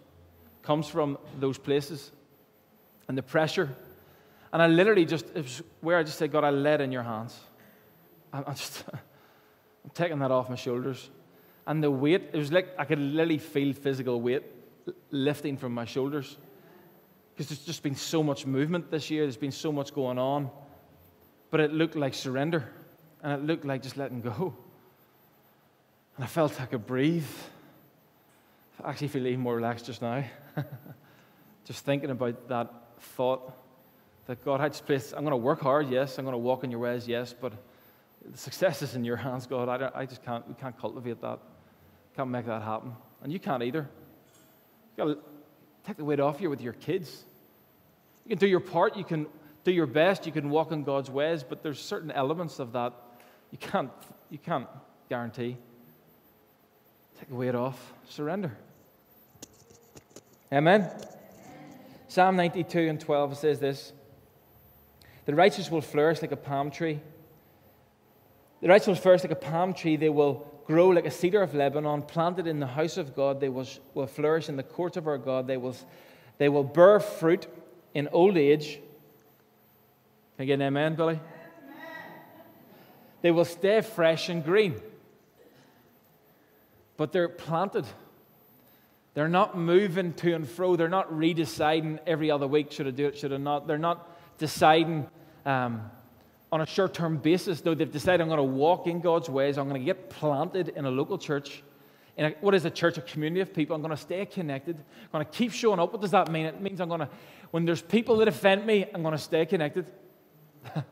[0.63, 2.13] comes from those places
[3.09, 3.75] and the pressure.
[4.53, 5.27] And I literally just,
[5.81, 7.39] where I just said, God, I let in your hands.
[8.33, 8.85] I'm just,
[9.85, 11.11] I'm taking that off my shoulders.
[11.67, 14.43] And the weight, it was like I could literally feel physical weight
[15.11, 16.39] lifting from my shoulders
[17.39, 20.51] because there's just been so much movement this year, there's been so much going on.
[21.51, 22.69] But it looked like surrender,
[23.23, 24.55] and it looked like just letting go.
[26.17, 27.25] And I felt I could breathe.
[28.83, 30.25] I actually feel even more relaxed just now.
[31.65, 33.53] just thinking about that thought
[34.27, 36.73] that God had placed, I'm going to work hard, yes, I'm going to walk in
[36.73, 37.53] your ways, yes, but
[38.25, 39.69] the success is in your hands, God.
[39.69, 41.39] I, I just can't, we can't cultivate that.
[42.17, 42.95] Can't make that happen.
[43.23, 43.89] And you can't either.
[44.97, 45.19] You got to
[45.85, 47.25] take the weight off you with your kids.
[48.25, 49.27] You can do your part, you can
[49.65, 52.93] do your best, you can walk in God's ways, but there's certain elements of that
[53.51, 53.91] you can't,
[54.31, 54.67] you can't
[55.09, 55.57] guarantee.
[57.19, 58.57] Take the weight off, surrender.
[60.53, 60.91] Amen.
[62.09, 63.93] Psalm 92 and 12 says this
[65.25, 67.01] The righteous will flourish like a palm tree.
[68.61, 69.97] The righteous flourish like a palm tree.
[69.97, 73.41] They will grow like a cedar of Lebanon, planted in the house of God.
[73.41, 75.47] They will, will flourish in the courts of our God.
[75.47, 75.77] They will,
[76.39, 77.47] they will bear fruit
[77.95, 78.81] in old age.
[80.37, 81.21] Can I get an amen, Billy?
[83.23, 84.81] They will stay fresh and green.
[86.97, 87.87] But they're planted.
[89.15, 90.77] They're not moving to and fro.
[90.77, 93.67] They're not redeciding every other week should I do it, should I not.
[93.67, 95.09] They're not deciding
[95.45, 95.91] um,
[96.51, 97.65] on a short term basis.
[97.65, 99.59] No, they've decided I'm going to walk in God's ways.
[99.59, 101.63] I'm going to get planted in a local church.
[102.17, 102.99] In a, what is a church?
[102.99, 103.77] A community of people.
[103.77, 104.77] I'm going to stay connected.
[104.77, 105.93] I'm going to keep showing up.
[105.93, 106.47] What does that mean?
[106.47, 107.09] It means I'm going to
[107.51, 109.87] when there's people that offend me, I'm going to stay connected.
[110.73, 110.85] when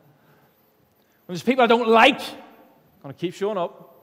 [1.27, 3.95] there's people I don't like, I'm going to keep showing up.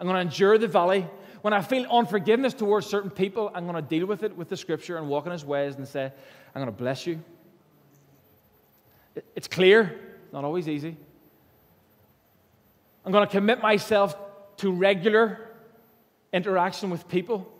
[0.00, 1.06] I'm going to endure the valley.
[1.42, 4.56] When I feel unforgiveness towards certain people, I'm going to deal with it with the
[4.56, 7.22] scripture and walk in his ways and say, I'm going to bless you.
[9.36, 9.98] It's clear,
[10.32, 10.96] not always easy.
[13.04, 14.16] I'm going to commit myself
[14.58, 15.48] to regular
[16.32, 17.50] interaction with people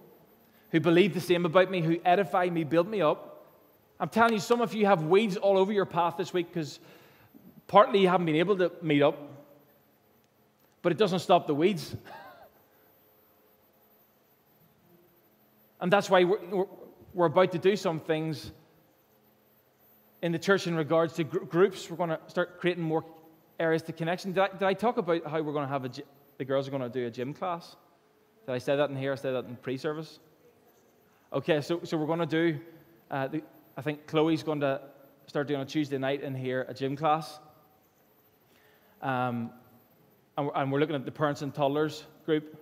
[0.71, 3.47] who believe the same about me, who edify me, build me up.
[4.01, 6.79] I'm telling you, some of you have weeds all over your path this week because
[7.67, 9.19] partly you haven't been able to meet up,
[10.83, 11.97] but it doesn't stop the weeds.
[15.81, 16.67] and that's why we're,
[17.15, 18.51] we're, about to do some things
[20.23, 21.91] in the church in regards to gr- groups.
[21.91, 23.05] We're going to start creating more
[23.61, 24.33] areas to connection.
[24.33, 25.91] Did I, did I talk about how we're going to have a,
[26.39, 27.77] the girls are going to do a gym class?
[28.47, 29.13] Did I say that in here?
[29.13, 30.19] I said that in pre service?
[31.33, 32.59] Okay, so, so we're going to do.
[33.11, 33.43] Uh, the,
[33.77, 34.81] I think Chloe's going to
[35.27, 37.39] start doing a Tuesday night in here, a gym class.
[39.03, 39.51] Um,
[40.37, 42.57] and, we're, and we're looking at the parents and toddlers group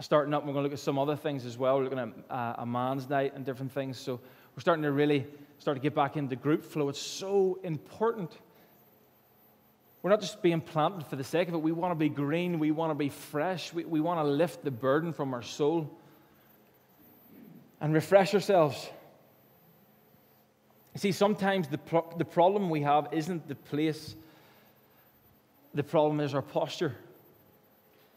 [0.00, 0.42] starting up.
[0.42, 1.76] We're going to look at some other things as well.
[1.76, 3.98] We're looking at uh, a man's night and different things.
[3.98, 4.20] So
[4.54, 5.26] we're starting to really
[5.62, 6.88] start to get back into group flow.
[6.88, 8.36] It's so important.
[10.02, 11.62] We're not just being planted for the sake of it.
[11.62, 12.58] We want to be green.
[12.58, 13.72] We want to be fresh.
[13.72, 15.88] We, we want to lift the burden from our soul
[17.80, 18.88] and refresh ourselves.
[20.94, 24.16] You see, sometimes the, pro- the problem we have isn't the place,
[25.74, 26.96] the problem is our posture.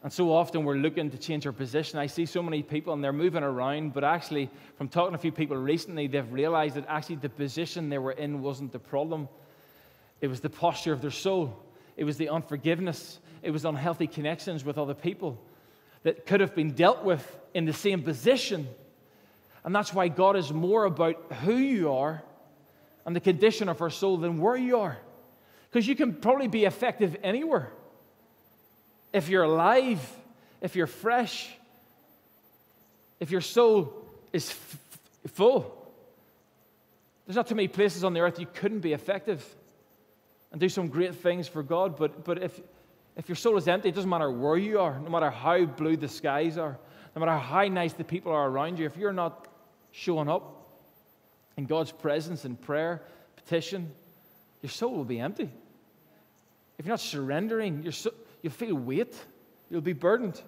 [0.05, 1.97] And so often we're looking to change our position.
[1.97, 5.19] I see so many people and they're moving around, but actually, from talking to a
[5.19, 9.27] few people recently, they've realized that actually the position they were in wasn't the problem.
[10.21, 11.59] It was the posture of their soul,
[11.97, 15.41] it was the unforgiveness, it was unhealthy connections with other people
[16.03, 18.67] that could have been dealt with in the same position.
[19.63, 22.21] And that's why God is more about who you are
[23.07, 24.99] and the condition of our soul than where you are.
[25.71, 27.71] Because you can probably be effective anywhere
[29.15, 30.01] if you're alive,
[30.59, 31.49] if you're fresh,
[33.21, 33.93] if your soul
[34.33, 34.77] is f-
[35.31, 35.73] full,
[37.25, 39.41] there's not too many places on the earth you couldn't be effective
[40.51, 41.95] and do some great things for God.
[41.95, 42.59] But, but if,
[43.15, 45.95] if your soul is empty, it doesn't matter where you are, no matter how blue
[45.95, 46.77] the skies are,
[47.15, 49.47] no matter how nice the people are around you, if you're not
[49.93, 50.67] showing up
[51.55, 53.01] in God's presence in prayer,
[53.37, 53.89] petition,
[54.61, 55.49] your soul will be empty.
[56.77, 58.11] If you're not surrendering, your soul,
[58.45, 59.15] You'll feel weight,
[59.71, 60.39] you'll be burdened.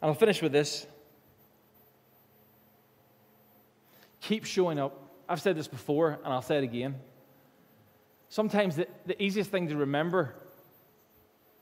[0.00, 0.86] And I'll finish with this.
[4.22, 4.98] Keep showing up.
[5.28, 6.94] I've said this before, and I'll say it again.
[8.30, 10.34] Sometimes the, the easiest thing to remember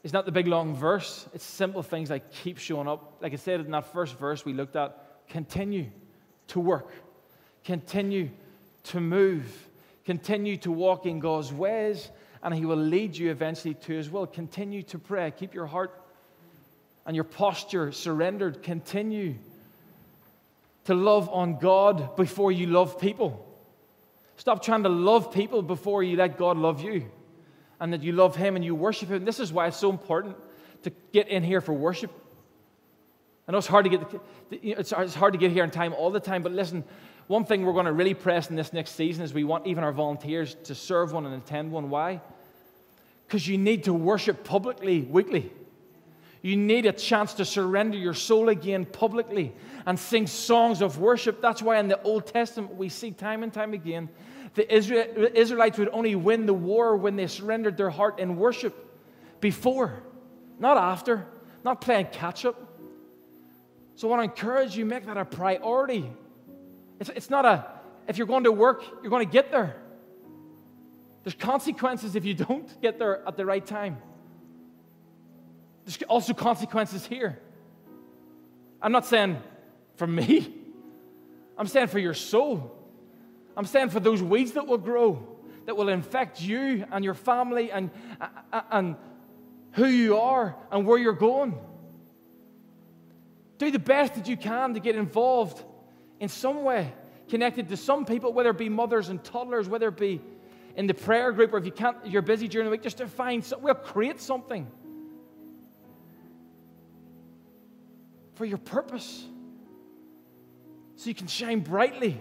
[0.05, 3.17] is not the big long verse, it's simple things like keep showing up.
[3.21, 5.91] Like I said in that first verse we looked at, continue
[6.47, 6.93] to work,
[7.65, 8.31] continue
[8.85, 9.69] to move,
[10.05, 12.11] Continue to walk in God's ways,
[12.43, 14.27] and He will lead you eventually to His will.
[14.27, 15.31] Continue to pray.
[15.31, 15.99] Keep your heart
[17.07, 18.62] and your posture surrendered.
[18.62, 19.35] Continue
[20.85, 23.47] to love on God before you love people.
[24.37, 27.05] Stop trying to love people before you let God love you
[27.79, 29.25] and that you love Him and you worship Him.
[29.25, 30.37] This is why it's so important
[30.83, 32.11] to get in here for worship.
[33.47, 36.21] I know it's hard to get, it's hard to get here in time all the
[36.21, 36.85] time, but listen,
[37.26, 39.85] one thing we're going to really press in this next season is we want even
[39.85, 41.90] our volunteers to serve one and attend one.
[41.90, 42.20] Why?
[43.26, 45.50] Because you need to worship publicly weekly.
[46.42, 49.52] You need a chance to surrender your soul again publicly
[49.87, 51.40] and sing songs of worship.
[51.40, 54.08] That's why in the Old Testament we see time and time again
[54.54, 54.74] the
[55.40, 58.74] Israelites would only win the war when they surrendered their heart in worship
[59.40, 60.02] before,
[60.58, 61.26] not after,
[61.64, 62.56] not playing catch up.
[63.94, 66.11] So I want to encourage you, make that a priority.
[67.03, 67.67] It's, it's not a,
[68.07, 69.75] if you're going to work, you're going to get there.
[71.25, 73.97] There's consequences if you don't get there at the right time.
[75.85, 77.41] There's also consequences here.
[78.81, 79.43] I'm not saying
[79.97, 80.55] for me,
[81.59, 82.73] I'm saying for your soul.
[83.57, 85.27] I'm saying for those weeds that will grow,
[85.67, 87.91] that will infect you and your family and,
[88.71, 88.95] and
[89.73, 91.59] who you are and where you're going.
[93.59, 95.65] Do the best that you can to get involved
[96.22, 96.92] in some way
[97.28, 100.20] connected to some people, whether it be mothers and toddlers, whether it be
[100.76, 103.08] in the prayer group, or if you can't, you're busy during the week, just to
[103.08, 104.70] find, some, we'll create something
[108.37, 109.26] for your purpose
[110.94, 112.16] so you can shine brightly.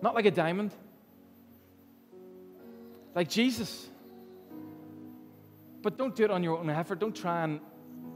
[0.00, 0.72] Not like a diamond,
[3.14, 3.86] like Jesus.
[5.82, 7.00] But don't do it on your own effort.
[7.00, 7.60] Don't try and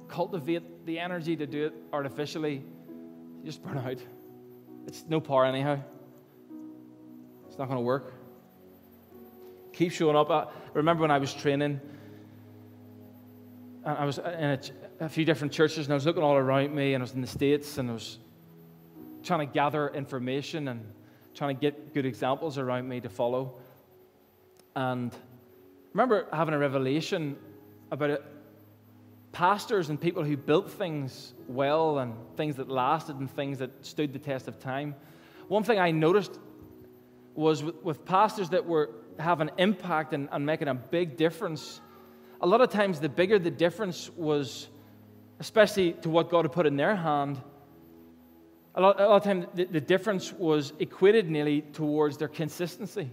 [0.08, 2.64] cultivate the energy to do it artificially
[3.48, 3.96] just burn out.
[4.86, 5.80] It's no power anyhow.
[7.46, 8.12] It's not going to work.
[9.72, 10.30] Keep showing up.
[10.30, 11.80] I remember when I was training,
[13.86, 14.60] and I was in a,
[15.00, 17.22] a few different churches, and I was looking all around me, and I was in
[17.22, 18.18] the States, and I was
[19.22, 20.84] trying to gather information and
[21.34, 23.54] trying to get good examples around me to follow.
[24.76, 25.16] And I
[25.94, 27.38] remember having a revelation
[27.90, 28.22] about it
[29.32, 34.12] pastors and people who built things well and things that lasted and things that stood
[34.12, 34.94] the test of time.
[35.48, 36.38] One thing I noticed
[37.34, 41.80] was with, with pastors that were having impact and, and making a big difference,
[42.40, 44.68] a lot of times the bigger the difference was,
[45.40, 47.40] especially to what God had put in their hand,
[48.74, 53.10] a lot, a lot of times the, the difference was equated nearly towards their consistency.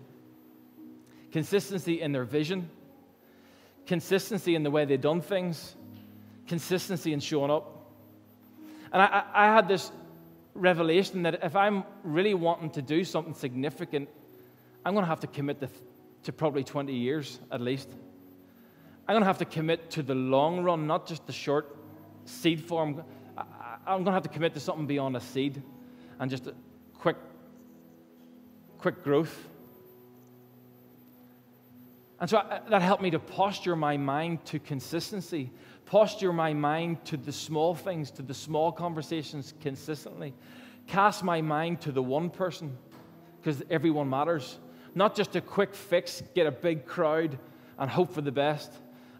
[1.32, 2.70] Consistency in their vision,
[3.86, 5.76] consistency in the way they'd done things,
[6.47, 7.91] consistency in showing up.
[8.91, 9.91] And I, I, had this
[10.53, 14.09] revelation that if I'm really wanting to do something significant,
[14.85, 15.69] I'm going to have to commit to,
[16.23, 17.89] to probably 20 years at least.
[19.07, 21.75] I'm going to have to commit to the long run, not just the short
[22.25, 23.03] seed form.
[23.37, 25.61] I, am going to have to commit to something beyond a seed
[26.19, 26.53] and just a
[26.93, 27.17] quick,
[28.79, 29.47] quick growth.
[32.19, 35.51] And so I, that helped me to posture my mind to consistency,
[35.86, 40.33] posture my mind to the small things, to the small conversations consistently,
[40.88, 42.77] cast my mind to the one person,
[43.41, 44.57] because everyone matters.
[44.93, 47.38] Not just a quick fix, get a big crowd,
[47.77, 48.71] and hope for the best,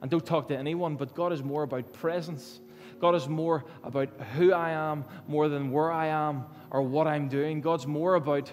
[0.02, 2.60] and don't talk to anyone, but God is more about presence.
[3.00, 7.28] God is more about who I am more than where I am or what I'm
[7.28, 7.60] doing.
[7.60, 8.52] God's more about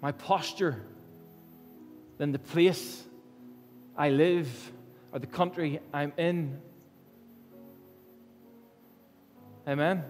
[0.00, 0.80] my posture
[2.18, 3.04] than the place
[3.96, 4.72] I live
[5.12, 6.60] or the country I'm in.
[9.66, 10.02] Amen?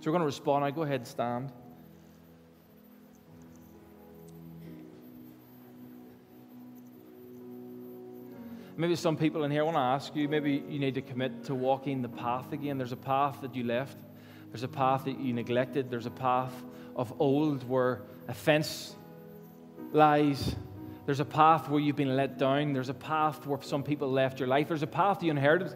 [0.00, 0.64] So we're going to respond.
[0.64, 1.52] I go ahead and stand.
[8.78, 11.54] Maybe some people in here, want to ask you, maybe you need to commit to
[11.54, 12.76] walking the path again.
[12.76, 13.96] There's a path that you left,
[14.50, 16.52] there's a path that you neglected, there's a path
[16.94, 18.94] of old where offense
[19.92, 20.54] lies.
[21.06, 22.72] There's a path where you've been let down.
[22.72, 24.68] There's a path where some people left your life.
[24.68, 25.72] There's a path you inherited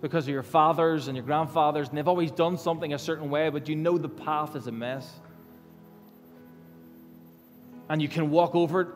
[0.00, 3.48] because of your fathers and your grandfathers, and they've always done something a certain way,
[3.48, 5.08] but you know the path is a mess.
[7.88, 8.88] And you can walk over it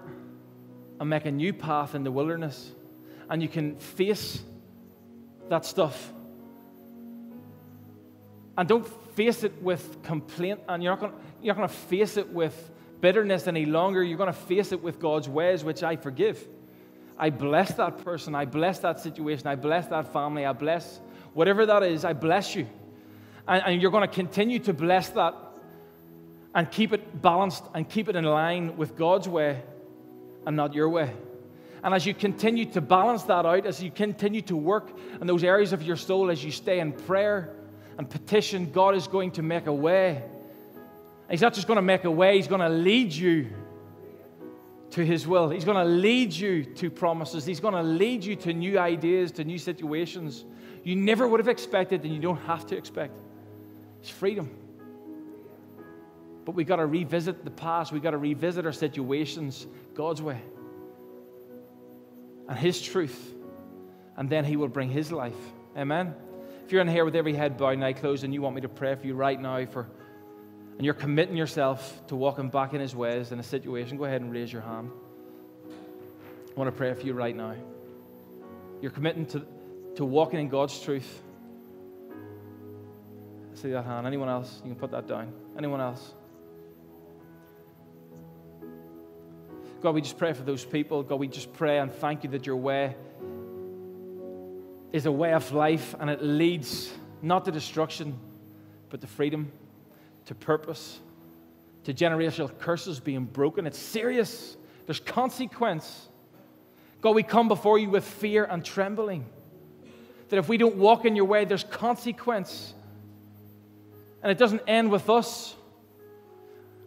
[0.99, 2.73] and make a new path in the wilderness,
[3.31, 4.43] and you can face
[5.51, 6.13] that stuff.
[8.57, 12.71] And don't face it with complaint, and you're not going to face it with
[13.05, 14.03] bitterness any longer.
[14.03, 16.43] You're going to face it with God's ways, which I forgive.
[17.19, 18.35] I bless that person.
[18.35, 19.47] I bless that situation.
[19.47, 20.47] I bless that family.
[20.47, 21.01] I bless
[21.35, 22.07] whatever that is.
[22.07, 22.67] I bless you.
[23.47, 25.35] And, and you're going to continue to bless that
[26.55, 29.61] and keep it balanced and keep it in line with God's way
[30.47, 31.13] and not your way.
[31.83, 34.89] And as you continue to balance that out, as you continue to work
[35.21, 37.55] in those areas of your soul, as you stay in prayer
[37.99, 40.23] and petition, God is going to make a way
[41.31, 43.51] He's not just going to make a way, He's going to lead you
[44.91, 45.51] to His will.
[45.51, 47.45] He's going to lead you to promises.
[47.45, 50.45] He's going to lead you to new ideas, to new situations
[50.85, 53.17] you never would have expected and you don't have to expect.
[54.01, 54.51] It's freedom.
[56.45, 60.41] But we've got to revisit the past, we've got to revisit our situations God's way
[62.49, 63.33] and His truth.
[64.17, 65.35] And then He will bring His life.
[65.77, 66.15] Amen.
[66.65, 68.61] If you're in here with every head bowed and eye closed and you want me
[68.61, 69.89] to pray for you right now for
[70.77, 74.23] and you're committing yourself to walking back in His ways in a situation, go ahead
[74.23, 74.91] and raise your hand.
[75.69, 77.55] I want to pray for you right now.
[78.81, 79.47] You're committing to,
[79.97, 81.23] to walking in God's truth.
[83.55, 84.07] See that hand.
[84.07, 84.61] Anyone else?
[84.65, 85.33] You can put that down.
[85.57, 86.13] Anyone else?
[89.81, 91.03] God, we just pray for those people.
[91.03, 92.97] God, we just pray and thank you that your way
[94.93, 98.19] is a way of life and it leads not to destruction,
[98.91, 99.53] but to freedom
[100.27, 100.99] to purpose,
[101.85, 103.67] to generational curses being broken.
[103.67, 104.57] It's serious,
[104.87, 106.09] there's consequence.
[107.01, 109.27] God, we come before you with fear and trembling.
[110.31, 112.73] That if we don't walk in your way, there's consequence.
[114.23, 115.55] And it doesn't end with us.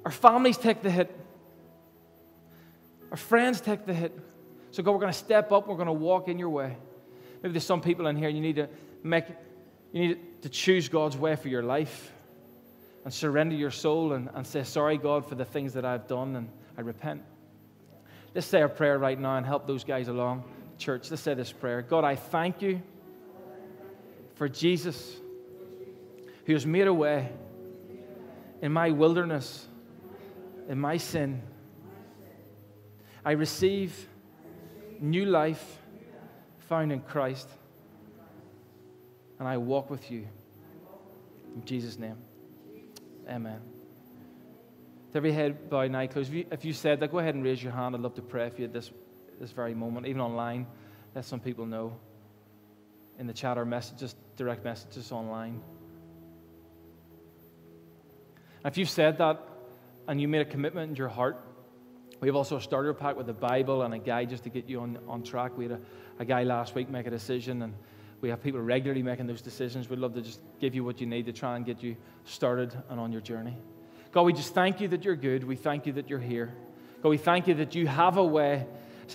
[0.05, 1.13] Our families take the hit,
[3.11, 4.17] our friends take the hit.
[4.71, 6.77] So, God, we're going to step up, we're going to walk in your way.
[7.41, 8.69] Maybe there's some people in here, you need to
[9.03, 9.25] make,
[9.91, 12.11] you need to choose God's way for your life
[13.08, 16.36] and surrender your soul and, and say, Sorry, God, for the things that I've done,
[16.36, 17.22] and I repent.
[18.36, 20.43] Let's say a prayer right now and help those guys along.
[20.78, 22.82] Church, let's say this prayer God, I thank you
[24.36, 25.16] for Jesus
[26.45, 27.30] who has made a way
[28.62, 29.66] in my wilderness,
[30.68, 31.41] in my sin.
[33.24, 34.05] I receive
[34.99, 35.78] new life
[36.68, 37.47] found in Christ,
[39.39, 40.28] and I walk with you.
[41.55, 42.26] In Jesus' name.
[43.30, 43.59] Amen.
[45.07, 47.36] With every head bowed and eye closed, if you, if you said that, go ahead
[47.36, 47.95] and raise your hand.
[47.95, 48.91] I'd love to pray for you at this,
[49.39, 50.67] this very moment, even online.
[51.15, 51.97] Let some people know
[53.19, 55.61] in the chat or messages, direct messages online.
[58.63, 59.41] And if you've said that
[60.07, 61.43] and you made a commitment in your heart,
[62.19, 64.67] we have also a starter pack with a Bible and a guide just to get
[64.67, 65.57] you on, on track.
[65.57, 65.80] We had a,
[66.19, 67.73] a guy last week make a decision and
[68.22, 69.89] we have people regularly making those decisions.
[69.89, 71.95] We'd love to just give you what you need to try and get you
[72.26, 73.55] started and on your journey.
[74.11, 75.43] God, we just thank you that you're good.
[75.43, 76.53] We thank you that you're here.
[77.03, 78.65] God, we thank you that you have a way,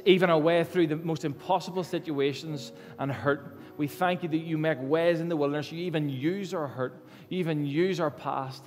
[0.04, 3.58] even a way through the most impossible situations and hurt.
[3.76, 5.72] We thank you that you make ways in the wilderness.
[5.72, 6.94] You even use our hurt.
[7.28, 8.62] you even use our past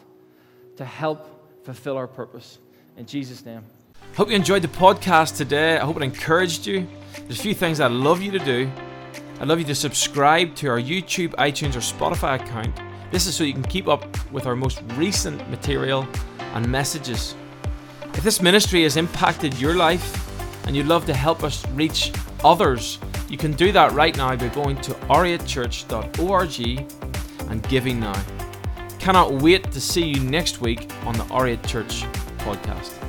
[0.77, 2.59] to help fulfill our purpose.
[2.97, 3.63] In Jesus' name.
[4.15, 5.77] Hope you enjoyed the podcast today.
[5.77, 6.87] I hope it encouraged you.
[7.23, 8.69] There's a few things I'd love you to do.
[9.39, 12.79] I'd love you to subscribe to our YouTube, iTunes, or Spotify account.
[13.11, 16.07] This is so you can keep up with our most recent material
[16.53, 17.35] and messages.
[18.13, 22.13] If this ministry has impacted your life and you'd love to help us reach
[22.43, 22.97] others,
[23.29, 26.85] you can do that right now by going to r8church.org
[27.49, 28.23] and giving now.
[28.99, 32.03] Cannot wait to see you next week on the R8 Church
[32.39, 33.04] podcast.